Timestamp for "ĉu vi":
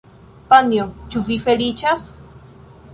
1.11-1.39